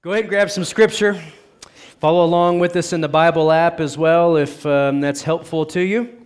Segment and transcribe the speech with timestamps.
[0.00, 1.20] Go ahead and grab some scripture.
[1.98, 5.80] Follow along with us in the Bible app as well if um, that's helpful to
[5.80, 6.22] you.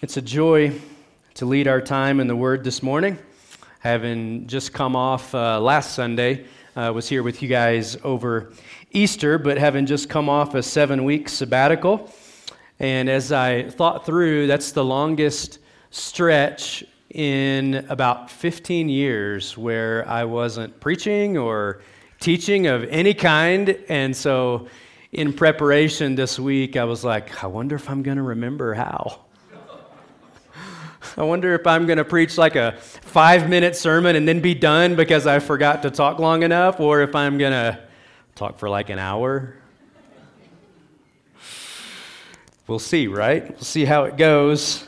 [0.00, 0.72] It's a joy
[1.34, 3.18] to lead our time in the Word this morning.
[3.80, 8.54] Having just come off uh, last Sunday, I uh, was here with you guys over
[8.92, 12.10] Easter, but having just come off a seven week sabbatical.
[12.78, 15.58] And as I thought through, that's the longest
[15.90, 21.82] stretch in about 15 years where I wasn't preaching or
[22.20, 23.78] teaching of any kind.
[23.88, 24.68] And so,
[25.12, 29.20] in preparation this week, I was like, I wonder if I'm going to remember how.
[31.18, 34.54] I wonder if I'm going to preach like a five minute sermon and then be
[34.54, 37.78] done because I forgot to talk long enough, or if I'm going to
[38.34, 39.54] talk for like an hour.
[42.66, 43.50] We'll see, right?
[43.50, 44.86] We'll see how it goes.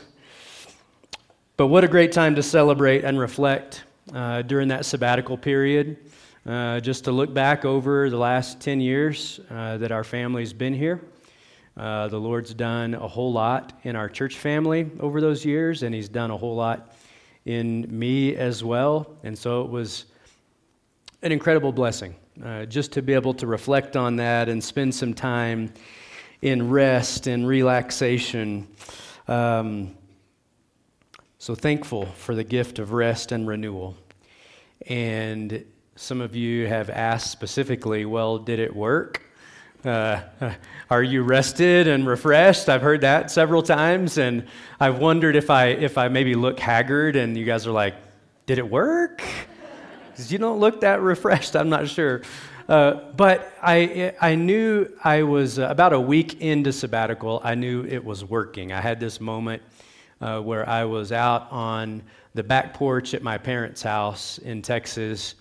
[1.57, 5.95] But what a great time to celebrate and reflect uh, during that sabbatical period.
[6.45, 10.73] Uh, just to look back over the last 10 years uh, that our family's been
[10.73, 11.01] here.
[11.77, 15.95] Uh, the Lord's done a whole lot in our church family over those years, and
[15.95, 16.93] He's done a whole lot
[17.45, 19.15] in me as well.
[19.23, 20.07] And so it was
[21.21, 25.13] an incredible blessing uh, just to be able to reflect on that and spend some
[25.13, 25.73] time
[26.41, 28.67] in rest and relaxation.
[29.29, 29.95] Um,
[31.45, 33.95] so thankful for the gift of rest and renewal.
[34.87, 35.63] And
[35.95, 39.21] some of you have asked specifically, well, did it work?
[39.83, 40.21] Uh,
[40.89, 42.67] are you rested and refreshed?
[42.67, 44.47] I've heard that several times, and
[44.79, 47.93] I've wondered if I if I maybe look haggard, and you guys are like,
[48.47, 49.21] "Did it work?"
[50.07, 51.55] Because you don't look that refreshed.
[51.55, 52.23] I'm not sure,
[52.67, 57.39] uh, but I I knew I was uh, about a week into sabbatical.
[57.43, 58.71] I knew it was working.
[58.71, 59.61] I had this moment
[60.21, 65.35] uh, where I was out on the back porch at my parents' house in Texas,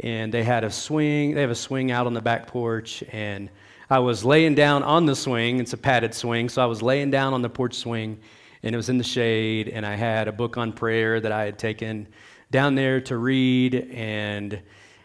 [0.00, 1.34] and they had a swing.
[1.34, 3.50] They have a swing out on the back porch, and
[3.90, 5.60] I was laying down on the swing.
[5.60, 8.18] It's a padded swing, so I was laying down on the porch swing,
[8.62, 11.44] and it was in the shade, and I had a book on prayer that I
[11.44, 12.06] had taken
[12.50, 14.60] down there to read, and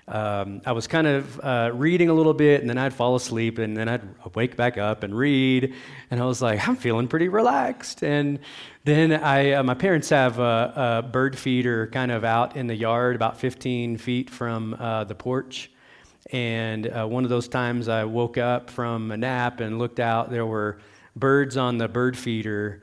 [0.07, 3.57] um, I was kind of uh, reading a little bit, and then I'd fall asleep,
[3.57, 4.01] and then I'd
[4.35, 5.73] wake back up and read,
[6.11, 8.03] and I was like, I'm feeling pretty relaxed.
[8.03, 8.39] And
[8.83, 12.75] then I, uh, my parents have a, a, bird feeder kind of out in the
[12.75, 15.71] yard, about 15 feet from uh, the porch.
[16.31, 20.29] And uh, one of those times I woke up from a nap and looked out,
[20.31, 20.79] there were
[21.15, 22.81] birds on the bird feeder.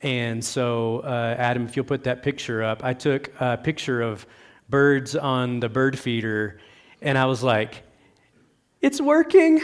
[0.00, 4.26] And so, uh, Adam, if you'll put that picture up, I took a picture of
[4.72, 6.58] birds on the bird feeder,
[7.02, 7.84] and I was like,
[8.80, 9.60] it's working.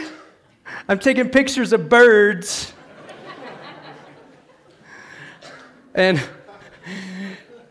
[0.87, 2.71] I'm taking pictures of birds.
[5.95, 6.21] and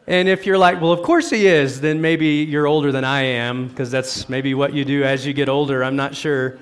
[0.09, 3.21] and if you're like, well, of course he is, then maybe you're older than I
[3.21, 5.84] am, because that's maybe what you do as you get older.
[5.84, 6.59] I'm not sure.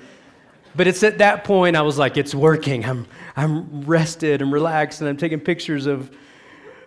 [0.75, 2.85] But it's at that point I was like, it's working.
[2.85, 6.15] I'm, I'm rested and relaxed, and I'm taking pictures of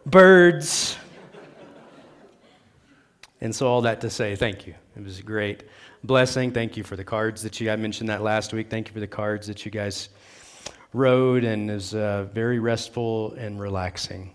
[0.07, 0.97] birds
[3.41, 4.75] and so, all that to say, thank you.
[4.97, 5.65] It was a great
[6.05, 6.53] blessing.
[6.53, 8.69] Thank you for the cards that you, I mentioned that last week.
[8.69, 10.11] Thank you for the cards that you guys
[10.93, 14.35] wrote, and it was uh, very restful and relaxing.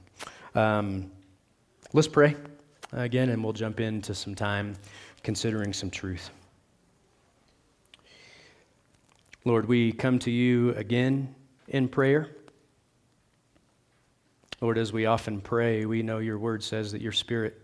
[0.56, 1.12] Um,
[1.94, 2.36] let's pray
[2.94, 4.76] again, and we'll jump into some time
[5.22, 6.32] considering some truth.
[9.44, 11.36] Lord, we come to you again
[11.68, 12.30] in prayer.
[14.62, 17.62] Lord, as we often pray, we know your word says that your spirit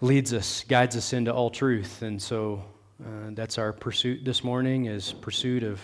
[0.00, 2.02] leads us, guides us into all truth.
[2.02, 2.64] And so
[3.04, 5.80] uh, that's our pursuit this morning is pursuit of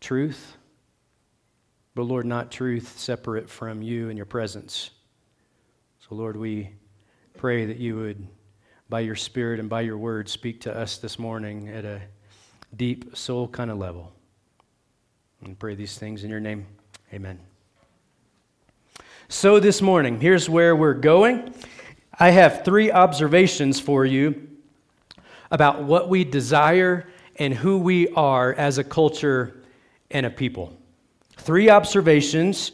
[0.00, 0.56] truth.
[1.94, 4.90] But Lord, not truth separate from you and your presence.
[6.08, 6.70] So Lord, we
[7.36, 8.26] pray that you would,
[8.88, 12.00] by your Spirit and by your word, speak to us this morning at a
[12.76, 14.12] deep soul kind of level.
[15.44, 16.66] And pray these things in your name.
[17.12, 17.40] Amen.
[19.28, 21.54] So this morning, here's where we're going.
[22.22, 24.46] I have three observations for you
[25.50, 29.62] about what we desire and who we are as a culture
[30.10, 30.76] and a people.
[31.38, 32.72] Three observations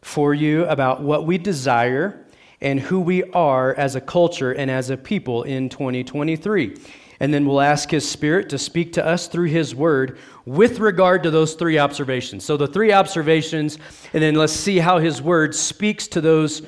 [0.00, 2.24] for you about what we desire
[2.62, 6.78] and who we are as a culture and as a people in 2023.
[7.20, 10.16] And then we'll ask His Spirit to speak to us through His Word
[10.46, 12.46] with regard to those three observations.
[12.46, 13.78] So, the three observations,
[14.14, 16.62] and then let's see how His Word speaks to those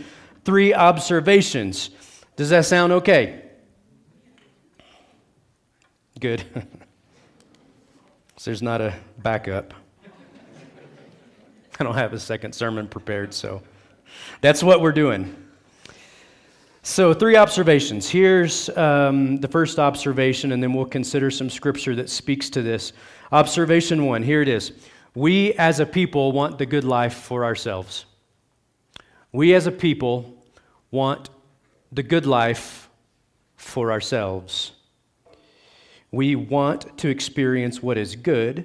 [0.45, 1.89] three observations.
[2.39, 3.43] Does that sound okay?
[6.21, 6.45] Good.
[8.37, 9.75] so there's not a backup.
[11.81, 13.61] I don't have a second sermon prepared, so
[14.41, 15.35] that's what we're doing.
[16.85, 18.09] So, three observations.
[18.09, 22.93] Here's um, the first observation, and then we'll consider some scripture that speaks to this.
[23.33, 24.71] Observation one here it is.
[25.17, 28.05] We as a people want the good life for ourselves.
[29.33, 30.41] We as a people
[30.93, 31.31] want
[31.93, 32.89] the good life
[33.57, 34.73] for ourselves.
[36.11, 38.65] We want to experience what is good,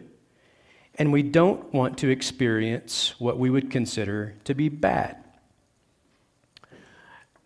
[0.95, 5.17] and we don't want to experience what we would consider to be bad.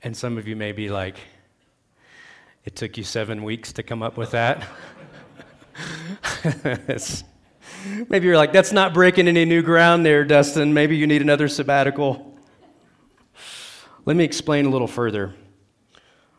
[0.04, 1.18] And some of you may be like,
[2.64, 4.68] it took you seven weeks to come up with that.
[8.10, 10.74] Maybe you're like, that's not breaking any new ground there, Dustin.
[10.74, 12.38] Maybe you need another sabbatical.
[14.06, 15.34] Let me explain a little further.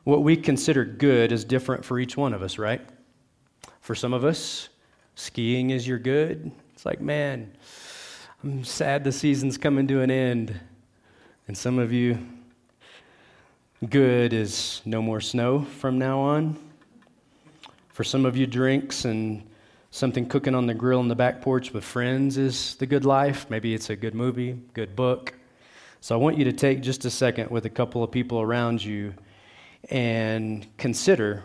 [0.09, 2.81] What we consider good is different for each one of us, right?
[3.83, 4.71] For some of us,
[5.17, 6.51] skiing is your good.
[6.73, 7.53] It's like, man,
[8.43, 10.59] I'm sad the season's coming to an end.
[11.47, 12.27] And some of you,
[13.91, 16.57] good is no more snow from now on.
[17.91, 19.47] For some of you, drinks and
[19.91, 23.51] something cooking on the grill in the back porch with friends is the good life.
[23.51, 25.35] Maybe it's a good movie, good book.
[26.01, 28.83] So I want you to take just a second with a couple of people around
[28.83, 29.13] you
[29.91, 31.45] and consider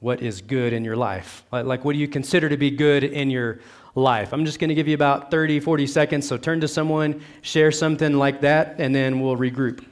[0.00, 1.44] what is good in your life.
[1.52, 3.60] Like, what do you consider to be good in your
[3.94, 4.32] life?
[4.32, 6.26] I'm just going to give you about 30, 40 seconds.
[6.26, 9.84] So turn to someone, share something like that, and then we'll regroup.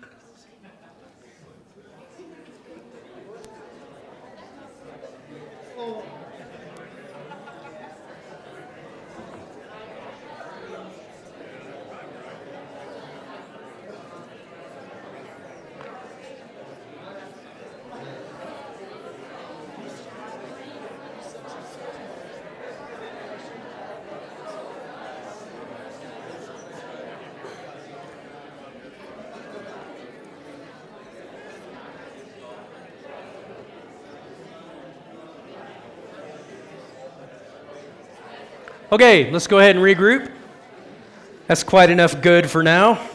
[38.91, 40.33] Okay, let's go ahead and regroup.
[41.47, 43.07] That's quite enough good for now.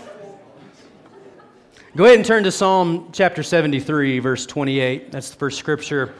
[1.95, 5.11] Go ahead and turn to Psalm chapter 73, verse 28.
[5.11, 6.13] That's the first scripture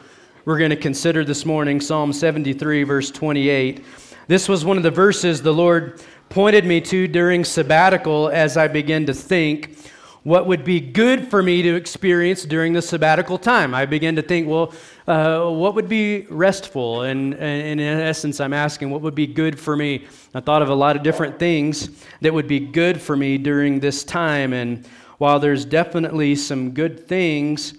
[0.44, 1.80] we're going to consider this morning.
[1.80, 3.84] Psalm 73, verse 28.
[4.26, 8.66] This was one of the verses the Lord pointed me to during sabbatical as I
[8.66, 9.78] began to think
[10.24, 13.72] what would be good for me to experience during the sabbatical time.
[13.72, 14.72] I began to think, well,
[15.06, 17.02] uh, what would be restful?
[17.02, 20.06] And, and, in essence, I'm asking, what would be good for me?
[20.34, 21.90] I thought of a lot of different things
[22.22, 24.54] that would be good for me during this time.
[24.54, 24.86] And
[25.18, 27.74] while there's definitely some good things,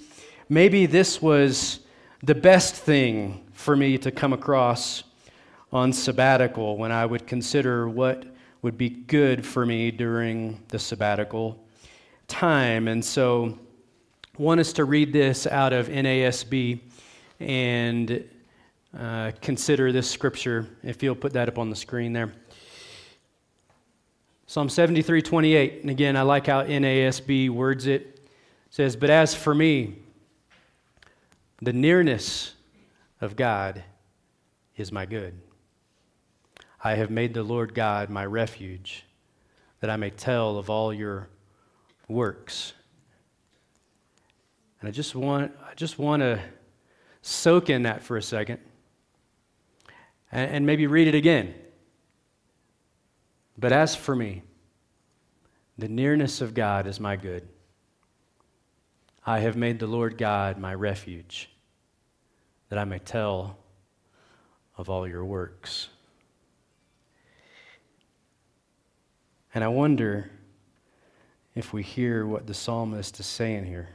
[0.49, 1.79] maybe this was
[2.21, 5.03] the best thing for me to come across
[5.73, 8.23] on sabbatical when I would consider what
[8.61, 11.65] would be good for me during the sabbatical
[12.27, 12.87] time.
[12.87, 13.57] And so,
[14.37, 16.81] I want us to read this out of NASB
[17.39, 18.23] and
[18.97, 20.67] uh, consider this scripture.
[20.83, 22.31] If you'll put that up on the screen there.
[24.47, 25.81] Psalm 73 28.
[25.81, 28.01] And again, I like how NASB words it.
[28.01, 28.29] it
[28.69, 29.95] says, But as for me,
[31.61, 32.53] the nearness
[33.21, 33.83] of God
[34.77, 35.33] is my good.
[36.83, 39.05] I have made the Lord God my refuge,
[39.79, 41.27] that I may tell of all your
[42.07, 42.73] works.
[44.79, 46.39] And I just want, I just want to
[47.25, 48.59] soak in that for a second
[50.31, 51.55] and, and maybe read it again.
[53.57, 54.43] But as for me,
[55.77, 57.47] the nearness of God is my good.
[59.25, 61.49] I have made the Lord God my refuge,
[62.69, 63.57] that I may tell
[64.77, 65.89] of all your works.
[69.55, 70.29] And I wonder
[71.55, 73.94] if we hear what the psalmist is saying here.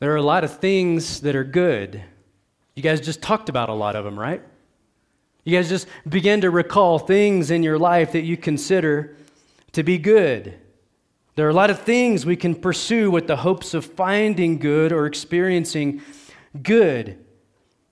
[0.00, 2.02] There are a lot of things that are good.
[2.74, 4.42] You guys just talked about a lot of them, right?
[5.44, 9.16] You guys just begin to recall things in your life that you consider
[9.72, 10.58] to be good.
[11.34, 14.92] There are a lot of things we can pursue with the hopes of finding good
[14.92, 16.02] or experiencing
[16.62, 17.24] good.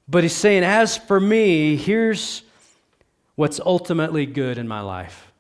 [0.09, 2.43] But he's saying, as for me, here's
[3.35, 5.33] what's ultimately good in my life.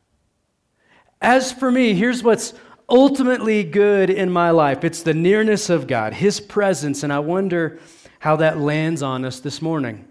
[1.20, 2.54] As for me, here's what's
[2.88, 7.78] ultimately good in my life it's the nearness of God, His presence, and I wonder
[8.18, 10.06] how that lands on us this morning.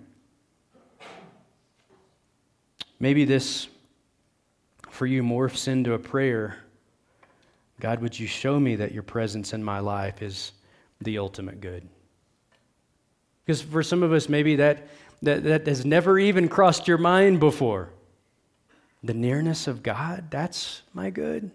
[3.00, 3.68] Maybe this
[4.90, 6.58] for you morphs into a prayer
[7.80, 10.54] God, would you show me that your presence in my life is
[11.02, 11.88] the ultimate good?
[13.46, 14.88] Because for some of us, maybe that,
[15.22, 17.90] that, that has never even crossed your mind before
[19.04, 21.52] the nearness of God, that's my good.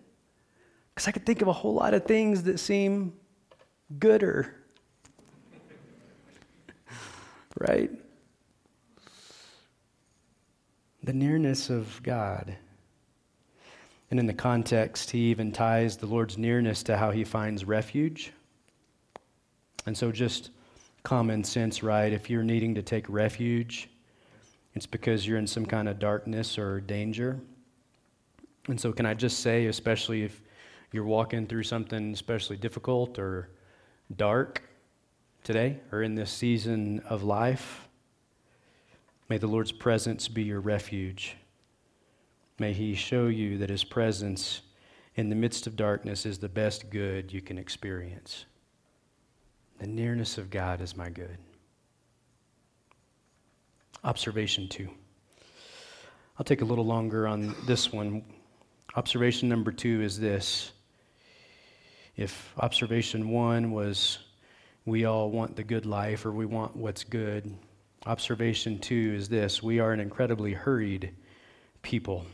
[1.00, 3.14] Because I could think of a whole lot of things that seem
[3.99, 4.54] gooder.
[7.59, 7.90] right?
[11.02, 12.54] The nearness of God.
[14.11, 18.35] And in the context, he even ties the Lord's nearness to how he finds refuge.
[19.87, 20.50] And so, just
[21.02, 22.12] common sense, right?
[22.12, 23.88] If you're needing to take refuge,
[24.75, 27.40] it's because you're in some kind of darkness or danger.
[28.69, 30.42] And so, can I just say, especially if
[30.92, 33.49] you're walking through something especially difficult or
[34.16, 34.62] dark
[35.44, 37.88] today or in this season of life,
[39.28, 41.37] may the Lord's presence be your refuge.
[42.59, 44.62] May He show you that His presence
[45.14, 48.44] in the midst of darkness is the best good you can experience.
[49.78, 51.38] The nearness of God is my good.
[54.04, 54.88] Observation two.
[56.38, 58.25] I'll take a little longer on this one.
[58.94, 60.73] Observation number two is this.
[62.17, 64.19] If observation one was
[64.85, 67.55] we all want the good life or we want what's good,
[68.07, 71.12] observation two is this we are an incredibly hurried
[71.83, 72.26] people.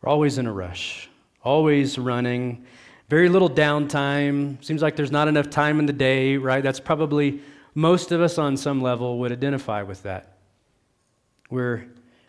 [0.00, 1.08] We're always in a rush,
[1.42, 2.64] always running,
[3.08, 4.62] very little downtime.
[4.64, 6.62] Seems like there's not enough time in the day, right?
[6.62, 7.40] That's probably
[7.74, 10.38] most of us on some level would identify with that.
[11.50, 11.86] We're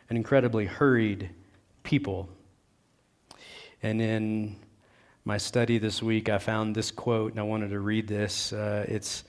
[0.09, 1.29] an incredibly hurried
[1.83, 2.29] people.
[3.81, 4.55] And in
[5.27, 8.53] my study this week, I found this quote, and I wanted to read this.
[8.53, 9.25] Uh, it's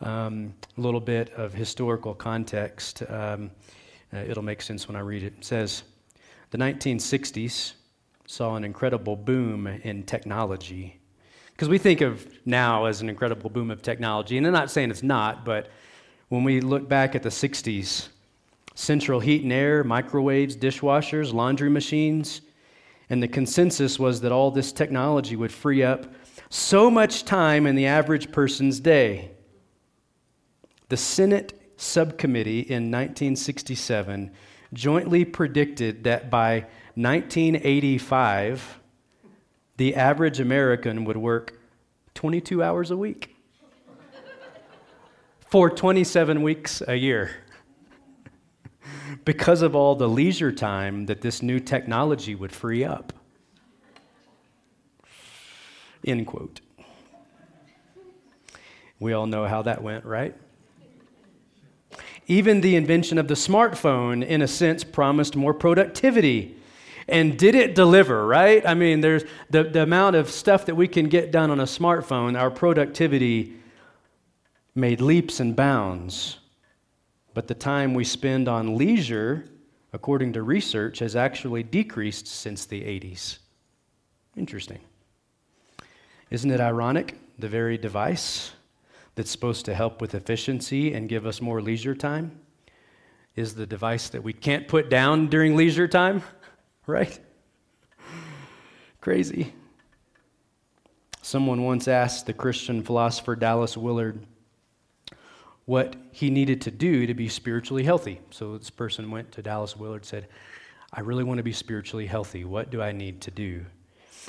[0.00, 3.02] um, a little bit of historical context.
[3.08, 3.50] Um,
[4.14, 5.34] uh, it'll make sense when I read it.
[5.38, 5.82] It says,
[6.52, 7.72] The 1960s
[8.28, 11.00] saw an incredible boom in technology.
[11.48, 14.92] Because we think of now as an incredible boom of technology, and I'm not saying
[14.92, 15.68] it's not, but
[16.28, 18.06] when we look back at the 60s,
[18.76, 22.40] central heat and air, microwaves, dishwashers, laundry machines,
[23.10, 26.06] and the consensus was that all this technology would free up
[26.48, 29.32] so much time in the average person's day.
[30.88, 34.30] The Senate subcommittee in 1967
[34.72, 36.60] jointly predicted that by
[36.94, 38.80] 1985,
[39.76, 41.58] the average American would work
[42.14, 43.34] 22 hours a week
[45.48, 47.30] for 27 weeks a year
[49.24, 53.12] because of all the leisure time that this new technology would free up.
[56.04, 56.60] End quote.
[58.98, 60.34] We all know how that went, right?
[62.26, 66.56] Even the invention of the smartphone, in a sense, promised more productivity
[67.08, 68.64] and did it deliver, right?
[68.66, 71.64] I mean, there's the, the amount of stuff that we can get done on a
[71.64, 73.56] smartphone, our productivity
[74.74, 76.39] made leaps and bounds.
[77.34, 79.44] But the time we spend on leisure,
[79.92, 83.38] according to research, has actually decreased since the 80s.
[84.36, 84.80] Interesting.
[86.30, 87.16] Isn't it ironic?
[87.38, 88.52] The very device
[89.14, 92.38] that's supposed to help with efficiency and give us more leisure time
[93.36, 96.22] is the device that we can't put down during leisure time
[96.86, 97.18] right?
[99.00, 99.54] Crazy.
[101.22, 104.26] Someone once asked the Christian philosopher Dallas Willard
[105.66, 108.20] what he needed to do to be spiritually healthy.
[108.30, 110.28] So this person went to Dallas Willard said,
[110.92, 112.44] I really want to be spiritually healthy.
[112.44, 113.64] What do I need to do?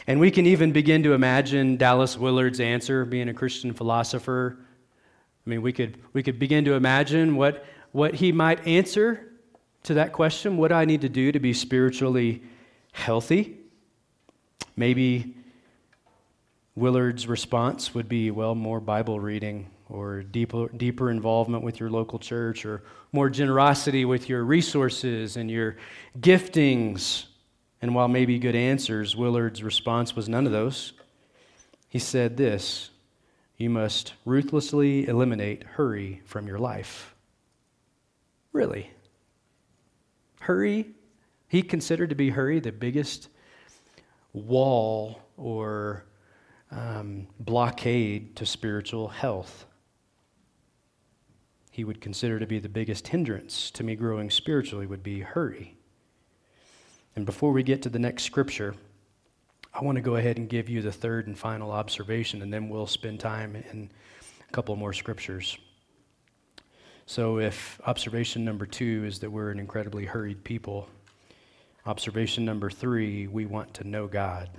[0.08, 4.58] And we can even begin to imagine Dallas Willard's answer, being a Christian philosopher.
[5.46, 9.28] I mean, we could, we could begin to imagine what, what he might answer
[9.84, 12.44] to that question what do I need to do to be spiritually
[12.92, 13.58] healthy?
[14.76, 15.36] Maybe
[16.76, 22.18] Willard's response would be well, more Bible reading or deeper, deeper involvement with your local
[22.18, 22.82] church or
[23.12, 25.78] more generosity with your resources and your
[26.20, 27.26] giftings.
[27.82, 30.94] And while maybe good answers, Willard's response was none of those.
[31.90, 32.90] He said this
[33.58, 37.14] You must ruthlessly eliminate hurry from your life.
[38.54, 38.90] Really?
[40.40, 40.92] Hurry,
[41.48, 43.30] he considered to be hurry the biggest
[44.34, 46.06] wall or
[46.72, 49.66] um, blockade to spiritual health.
[51.72, 55.78] He would consider to be the biggest hindrance to me growing spiritually would be hurry.
[57.16, 58.76] And before we get to the next scripture,
[59.74, 62.68] I want to go ahead and give you the third and final observation, and then
[62.68, 63.90] we'll spend time in
[64.48, 65.58] a couple more scriptures.
[67.06, 70.90] So, if observation number two is that we're an incredibly hurried people,
[71.86, 74.50] observation number three, we want to know God.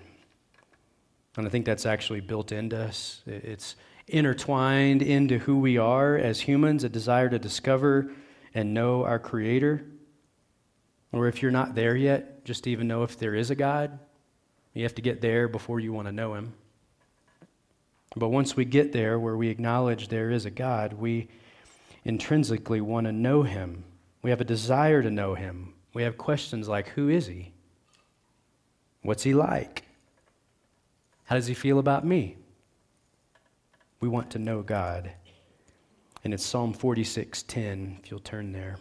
[1.37, 3.23] And I think that's actually built into us.
[3.27, 3.77] It's
[4.09, 8.11] intertwined into who we are as humans, a desire to discover
[8.55, 9.85] and know our Creator.
[11.13, 13.99] Or if you're not there yet, just even know if there is a God.
[14.75, 16.55] You have to get there before you want to know Him.
[18.17, 21.29] But once we get there where we acknowledge there is a God, we
[22.05, 23.85] intrinsically want to know him.
[24.23, 25.75] We have a desire to know him.
[25.95, 27.53] We have questions like Who is he?
[29.03, 29.85] What's he like?
[31.25, 32.37] How does he feel about me?
[34.03, 35.13] We want to know God.
[36.25, 38.79] And it's Psalm 46:10, if you'll turn there,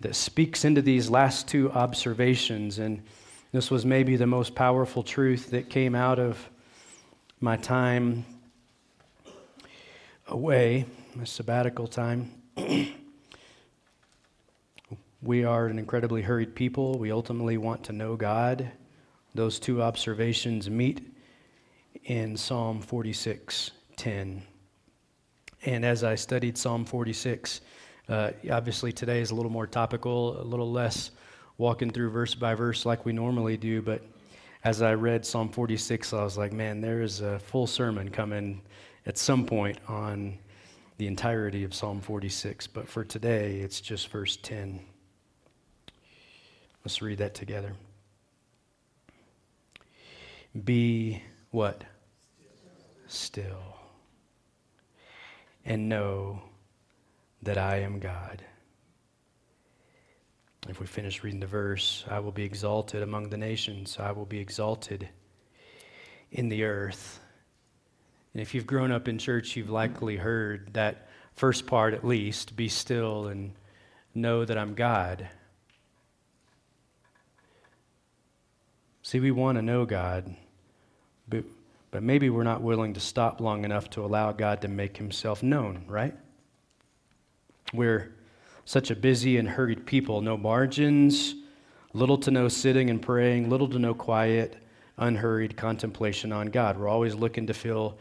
[0.00, 2.78] that speaks into these last two observations.
[2.78, 3.02] And
[3.52, 6.50] this was maybe the most powerful truth that came out of
[7.40, 8.26] my time
[10.28, 12.30] away, my sabbatical time.
[15.22, 16.98] we are an incredibly hurried people.
[16.98, 18.70] We ultimately want to know God.
[19.34, 21.10] Those two observations meet
[22.04, 22.82] in Psalm
[24.02, 24.42] 46:10.
[25.64, 27.60] And as I studied Psalm 46,
[28.08, 31.12] uh, obviously today is a little more topical, a little less
[31.58, 33.80] walking through verse by verse like we normally do.
[33.80, 34.02] But
[34.64, 38.60] as I read Psalm 46, I was like, man, there is a full sermon coming
[39.06, 40.38] at some point on
[40.98, 42.66] the entirety of Psalm 46.
[42.66, 44.80] But for today, it's just verse 10.
[46.84, 47.74] Let's read that together.
[50.64, 51.84] Be what?
[53.06, 53.81] Still.
[55.64, 56.42] And know
[57.42, 58.42] that I am God.
[60.68, 64.26] If we finish reading the verse, I will be exalted among the nations, I will
[64.26, 65.08] be exalted
[66.30, 67.20] in the earth.
[68.32, 72.56] And if you've grown up in church, you've likely heard that first part at least
[72.56, 73.52] be still and
[74.14, 75.28] know that I'm God.
[79.02, 80.34] See, we want to know God,
[81.28, 81.44] but,
[81.92, 85.42] but maybe we're not willing to stop long enough to allow God to make himself
[85.42, 86.14] known, right?
[87.72, 88.16] We're
[88.64, 91.34] such a busy and hurried people, no margins,
[91.92, 94.56] little to no sitting and praying, little to no quiet,
[94.96, 96.78] unhurried contemplation on God.
[96.78, 97.98] We're always looking to fill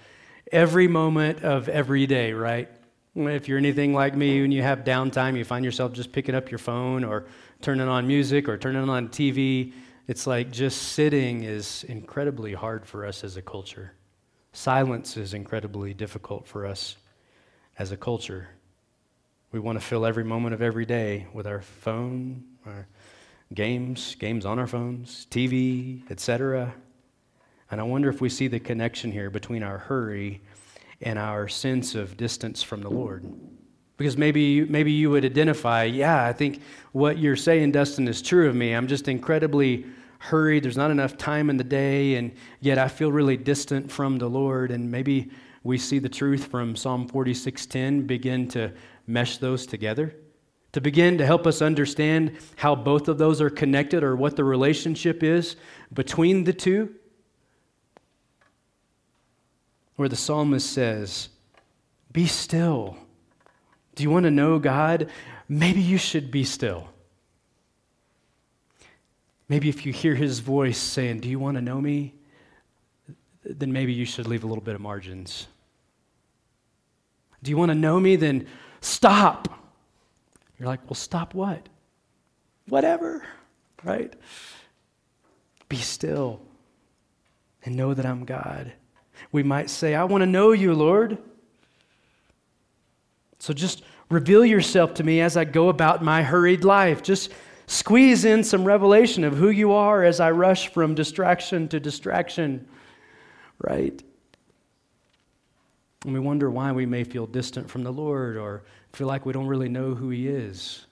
[0.54, 2.70] every moment of every day, right?
[3.14, 6.50] If you're anything like me, when you have downtime, you find yourself just picking up
[6.50, 7.26] your phone or
[7.62, 9.74] turning on music or turning on TV
[10.12, 13.94] it's like just sitting is incredibly hard for us as a culture.
[14.52, 16.98] Silence is incredibly difficult for us
[17.80, 18.50] as a culture.
[19.54, 22.90] We want to fill every moment of every day with our phone, our
[23.54, 26.74] games, games on our phones, TV, etc.
[27.72, 30.42] And I wonder if we see the connection here between our hurry
[31.02, 33.24] and our sense of distance from the Lord.
[33.96, 38.50] Because maybe, maybe you would identify, yeah, I think what you're saying, Dustin, is true
[38.50, 38.74] of me.
[38.74, 39.86] I'm just incredibly
[40.22, 40.64] hurried.
[40.64, 44.30] There's not enough time in the day, and yet I feel really distant from the
[44.30, 44.72] Lord.
[44.72, 45.32] And maybe
[45.64, 48.72] we see the truth from Psalm 46:10 begin to
[49.08, 50.16] mesh those together,
[50.72, 54.44] to begin to help us understand how both of those are connected or what the
[54.44, 55.56] relationship is
[55.94, 56.96] between the two.
[59.96, 61.30] Where the psalmist says,
[62.12, 62.98] Be still
[63.96, 65.10] do you want to know God?
[65.48, 66.88] Maybe you should be still.
[69.52, 72.14] Maybe if you hear his voice saying, Do you want to know me?
[73.44, 75.48] Then maybe you should leave a little bit of margins.
[77.44, 78.16] Do you want to know me?
[78.16, 78.48] Then
[78.80, 79.50] stop.
[80.58, 81.68] You're like, Well, stop what?
[82.70, 83.26] Whatever,
[83.84, 84.14] right?
[85.68, 86.40] Be still
[87.66, 88.72] and know that I'm God.
[89.34, 91.18] We might say, I want to know you, Lord.
[93.40, 97.04] So just reveal yourself to me as I go about my hurried life.
[97.04, 97.32] Just
[97.72, 102.68] squeeze in some revelation of who you are as I rush from distraction to distraction,
[103.60, 104.04] right?
[106.04, 109.32] And we wonder why we may feel distant from the Lord or feel like we
[109.32, 110.86] don't really know who He is.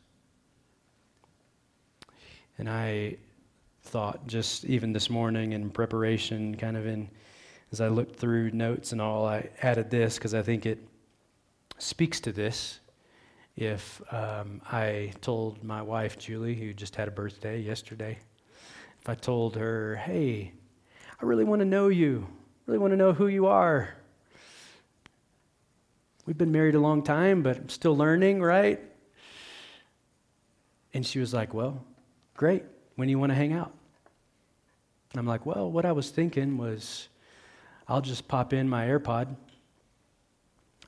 [2.58, 3.18] And I
[3.84, 7.10] thought just even this morning in preparation, kind of in
[7.74, 10.80] as I looked through notes and all, I added this because I think it
[11.78, 12.80] speaks to this
[13.60, 18.17] if um, I told my wife, Julie, who just had a birthday yesterday,
[19.02, 20.54] if I told her, hey,
[21.22, 22.26] I really want to know you,
[22.67, 23.93] really want to know who you are.
[26.26, 28.80] We've been married a long time, but I'm still learning, right?
[30.93, 31.84] And she was like, well,
[32.36, 32.63] great.
[32.95, 33.74] When do you want to hang out?
[35.15, 37.10] I'm like, well, what I was thinking was
[37.89, 39.36] I'll just pop in my AirPod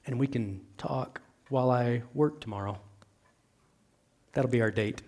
[0.08, 1.20] and we can talk
[1.52, 2.80] while I work tomorrow.
[4.34, 5.02] That'll be our date.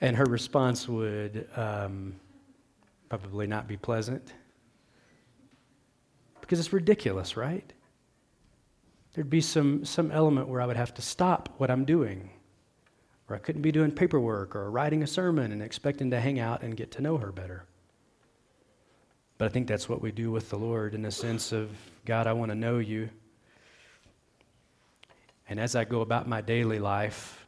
[0.00, 2.16] And her response would um,
[3.08, 4.34] probably not be pleasant
[6.42, 7.72] because it's ridiculous, right?
[9.14, 12.28] There'd be some, some element where I would have to stop what I'm doing,
[13.30, 16.62] or I couldn't be doing paperwork or writing a sermon and expecting to hang out
[16.62, 17.64] and get to know her better.
[19.38, 21.70] But I think that's what we do with the Lord in the sense of,
[22.04, 23.08] God, I want to know you.
[25.48, 27.46] And as I go about my daily life,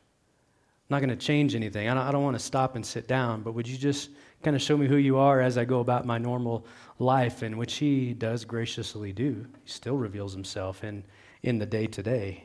[0.88, 1.88] I'm not going to change anything.
[1.88, 4.10] I don't, don't want to stop and sit down, but would you just
[4.42, 6.66] kind of show me who you are as I go about my normal
[6.98, 9.46] life, in which He does graciously do?
[9.64, 11.04] He still reveals Himself in,
[11.42, 12.44] in the day to day.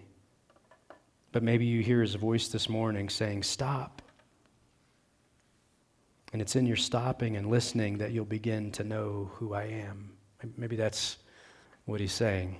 [1.32, 4.02] But maybe you hear His voice this morning saying, Stop.
[6.34, 10.12] And it's in your stopping and listening that you'll begin to know who I am.
[10.58, 11.18] Maybe that's
[11.86, 12.58] what He's saying.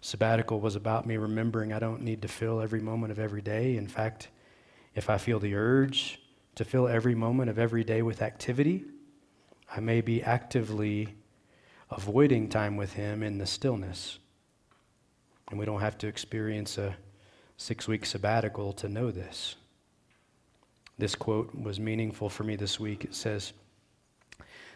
[0.00, 3.76] Sabbatical was about me remembering I don't need to fill every moment of every day.
[3.76, 4.28] In fact,
[4.94, 6.20] if I feel the urge
[6.54, 8.84] to fill every moment of every day with activity,
[9.70, 11.14] I may be actively
[11.90, 14.18] avoiding time with Him in the stillness.
[15.50, 16.96] And we don't have to experience a
[17.56, 19.56] six week sabbatical to know this.
[20.98, 23.04] This quote was meaningful for me this week.
[23.04, 23.52] It says,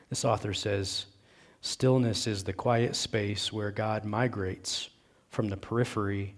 [0.09, 1.07] This author says,
[1.61, 4.91] Stillness is the quiet space where God migrates
[5.31, 6.35] from the periphery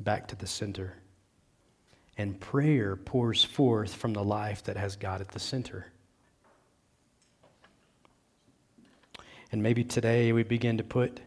[0.00, 0.94] back to the center.
[2.16, 5.86] And prayer pours forth from the life that has God at the center.
[9.50, 11.20] And maybe today we begin to put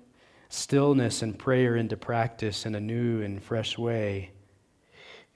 [0.49, 4.31] stillness and prayer into practice in a new and fresh way.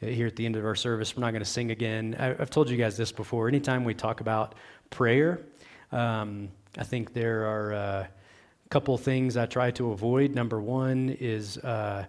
[0.01, 2.15] Here at the end of our service, we're not going to sing again.
[2.19, 3.47] I've told you guys this before.
[3.47, 4.55] Anytime we talk about
[4.89, 5.41] prayer,
[5.91, 7.73] um, I think there are.
[7.73, 8.07] Uh,
[8.71, 10.33] couple things I try to avoid.
[10.33, 12.05] Number one is uh,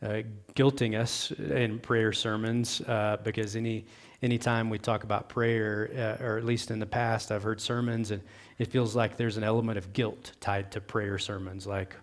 [0.00, 0.22] uh,
[0.54, 3.84] guilting us in prayer sermons uh, because any
[4.22, 8.12] anytime we talk about prayer, uh, or at least in the past, I've heard sermons
[8.12, 8.22] and
[8.58, 11.96] it feels like there's an element of guilt tied to prayer sermons, like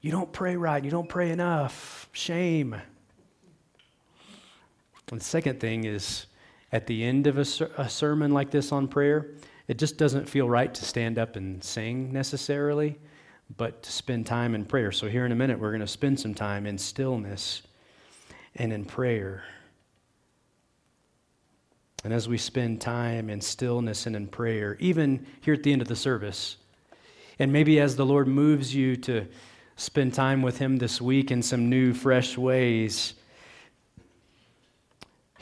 [0.00, 2.80] you don't pray right, you don't pray enough, shame.
[5.12, 6.26] And the second thing is
[6.72, 7.44] at the end of a,
[7.76, 9.34] a sermon like this on prayer,
[9.68, 12.98] it just doesn't feel right to stand up and sing necessarily
[13.58, 14.90] but to spend time in prayer.
[14.90, 17.60] So, here in a minute, we're going to spend some time in stillness
[18.56, 19.44] and in prayer.
[22.04, 25.82] And as we spend time in stillness and in prayer, even here at the end
[25.82, 26.56] of the service,
[27.38, 29.26] and maybe as the Lord moves you to
[29.76, 33.12] spend time with Him this week in some new, fresh ways,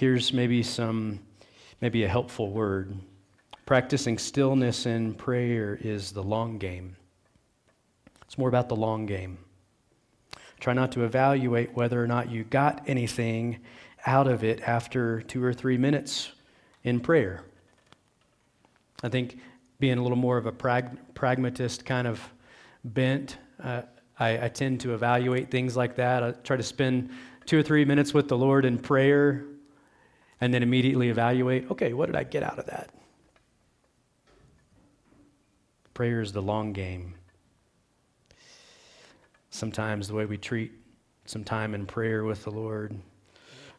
[0.01, 1.21] here's maybe some,
[1.83, 2.99] maybe a helpful word.
[3.67, 6.97] Practicing stillness in prayer is the long game.
[8.23, 9.37] It's more about the long game.
[10.59, 13.59] Try not to evaluate whether or not you got anything
[14.07, 16.33] out of it after two or three minutes
[16.83, 17.45] in prayer.
[19.03, 19.39] I think
[19.81, 22.27] being a little more of a prag- pragmatist kind of
[22.85, 23.83] bent, uh,
[24.19, 26.23] I, I tend to evaluate things like that.
[26.23, 27.11] I try to spend
[27.45, 29.45] two or three minutes with the Lord in prayer
[30.41, 32.91] and then immediately evaluate okay, what did I get out of that?
[35.95, 37.15] Prayer is the long game.
[39.51, 40.73] Sometimes the way we treat
[41.27, 42.99] some time in prayer with the Lord.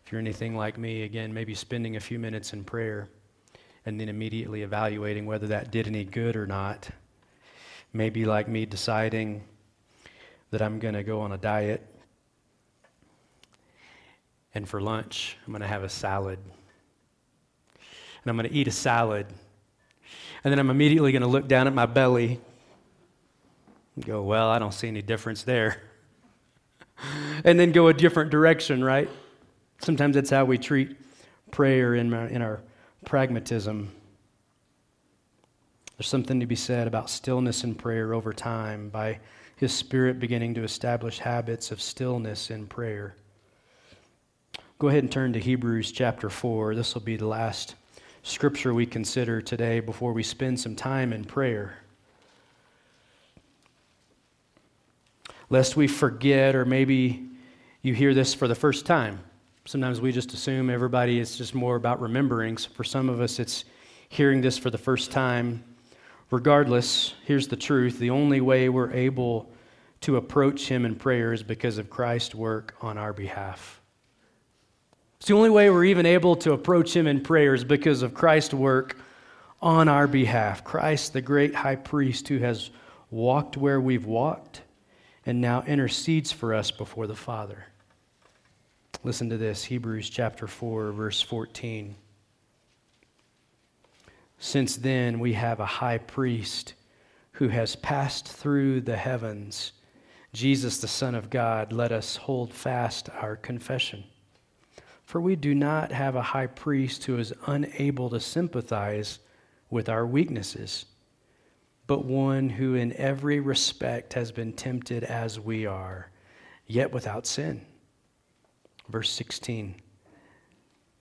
[0.06, 3.10] If you're anything like me, again, maybe spending a few minutes in prayer
[3.86, 6.90] and then immediately evaluating whether that did any good or not.
[7.94, 9.44] Maybe like me deciding
[10.52, 11.91] that I'm going to go on a diet
[14.54, 16.40] and for lunch I'm going to have a salad.
[17.78, 19.26] And I'm going to eat a salad.
[20.44, 22.40] And then I'm immediately going to look down at my belly
[23.96, 25.82] and go, well, I don't see any difference there.
[27.44, 29.10] and then go a different direction, right?
[29.80, 30.96] Sometimes that's how we treat
[31.52, 32.62] prayer in in our
[33.06, 33.92] pragmatism.
[35.98, 39.20] There's something to be said about stillness in prayer over time by
[39.56, 43.16] His Spirit beginning to establish habits of stillness in prayer.
[44.82, 46.74] Go ahead and turn to Hebrews chapter 4.
[46.74, 47.76] This will be the last
[48.24, 51.78] scripture we consider today before we spend some time in prayer.
[55.52, 57.28] lest we forget, or maybe
[57.84, 59.20] you hear this for the first time.
[59.66, 62.58] Sometimes we just assume everybody is just more about remembering.
[62.58, 63.66] So for some of us, it's
[64.10, 65.64] hearing this for the first time.
[66.32, 69.48] Regardless, here's the truth the only way we're able
[70.00, 73.81] to approach Him in prayer is because of Christ's work on our behalf.
[75.22, 78.16] It's the only way we're even able to approach Him in prayer is because of
[78.16, 78.98] Christ's work
[79.62, 80.64] on our behalf.
[80.64, 82.72] Christ, the great high priest who has
[83.12, 84.64] walked where we've walked
[85.24, 87.68] and now intercedes for us before the Father.
[89.04, 91.94] Listen to this Hebrews chapter 4, verse 14.
[94.40, 96.74] Since then, we have a high priest
[97.34, 99.74] who has passed through the heavens,
[100.34, 101.72] Jesus, the Son of God.
[101.72, 104.04] Let us hold fast our confession.
[105.12, 109.20] For we do not have a high priest who is unable to sympathize
[109.70, 110.86] with our weaknesses
[111.92, 116.10] but one who in every respect has been tempted as we are,
[116.66, 117.66] yet without sin.
[118.88, 119.76] Verse 16.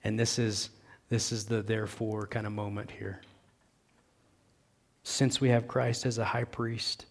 [0.03, 0.71] And this is
[1.09, 3.23] this is the therefore kind of moment here.
[5.05, 7.07] Since we have Christ as a high priest,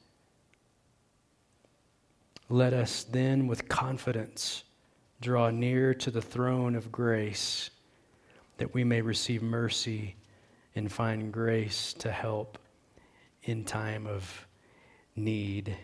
[2.49, 4.65] let us then with confidence
[5.21, 7.71] draw near to the throne of grace
[8.58, 10.15] that we may receive mercy
[10.75, 12.58] and find grace to help
[13.43, 14.47] in time of
[15.15, 15.75] need.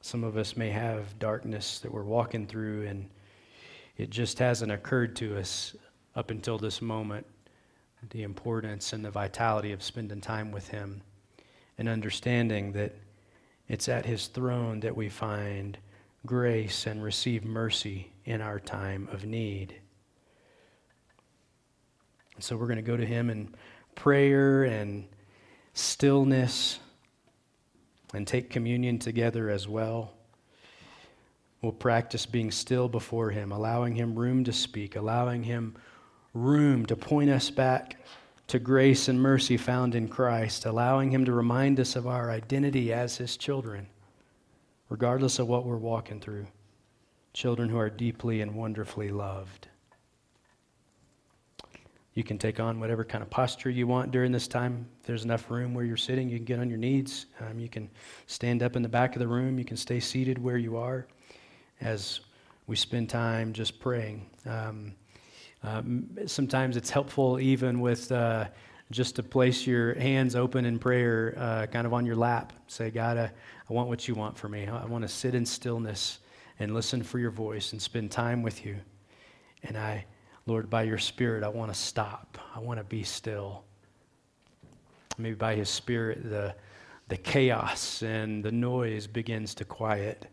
[0.00, 3.08] Some of us may have darkness that we're walking through, and
[3.96, 5.74] it just hasn't occurred to us
[6.14, 7.26] up until this moment
[8.10, 11.02] the importance and the vitality of spending time with Him
[11.76, 12.96] and understanding that
[13.68, 15.78] it's at His throne that we find
[16.26, 19.74] grace and receive mercy in our time of need.
[22.34, 23.54] And so we're going to go to Him in
[23.94, 25.06] prayer and
[25.74, 26.78] stillness
[28.14, 30.12] and take communion together as well.
[31.62, 35.76] We'll practice being still before Him, allowing Him room to speak, allowing Him
[36.32, 37.96] room to point us back
[38.46, 42.92] to grace and mercy found in Christ, allowing Him to remind us of our identity
[42.92, 43.86] as His children,
[44.90, 46.46] regardless of what we're walking through.
[47.32, 49.68] Children who are deeply and wonderfully loved.
[52.14, 54.84] You can take on whatever kind of posture you want during this time.
[55.00, 57.26] If there's enough room where you're sitting, you can get on your knees.
[57.40, 57.88] Um, you can
[58.26, 59.58] stand up in the back of the room.
[59.58, 61.06] You can stay seated where you are
[61.80, 62.20] as
[62.66, 64.28] we spend time just praying.
[64.44, 64.94] Um,
[65.62, 68.46] um, sometimes it's helpful, even with uh,
[68.90, 72.52] just to place your hands open in prayer, uh, kind of on your lap.
[72.66, 73.30] Say, God, I,
[73.68, 74.66] I want what you want for me.
[74.66, 76.18] I want to sit in stillness
[76.58, 78.76] and listen for your voice and spend time with you.
[79.62, 80.04] And I
[80.46, 82.38] Lord, by your Spirit, I want to stop.
[82.54, 83.62] I want to be still.
[85.18, 86.54] Maybe by His Spirit, the,
[87.08, 90.26] the chaos and the noise begins to quiet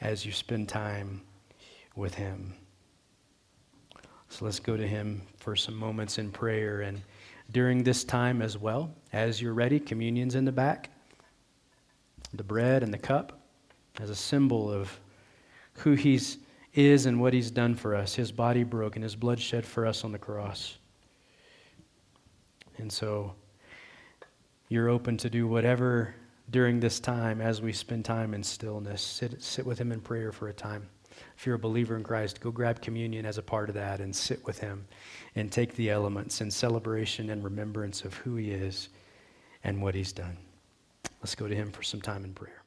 [0.00, 1.22] as you spend time
[1.96, 2.54] with Him.
[4.28, 6.80] So let's go to Him for some moments in prayer.
[6.82, 7.00] And
[7.50, 10.90] during this time as well, as you're ready, communion's in the back.
[12.32, 13.40] The bread and the cup
[14.00, 14.98] as a symbol of
[15.74, 16.38] who He's
[16.74, 20.04] is and what he's done for us his body broken, his blood shed for us
[20.04, 20.76] on the cross.
[22.78, 23.34] And so
[24.68, 26.14] you're open to do whatever
[26.50, 29.00] during this time as we spend time in stillness.
[29.00, 30.88] Sit, sit with him in prayer for a time.
[31.36, 34.14] If you're a believer in Christ, go grab communion as a part of that and
[34.14, 34.86] sit with him
[35.34, 38.88] and take the elements in celebration and remembrance of who he is
[39.62, 40.36] and what he's done.
[41.20, 42.63] Let's go to him for some time in prayer.